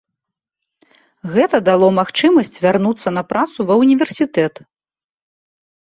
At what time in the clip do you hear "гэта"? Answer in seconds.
1.35-1.57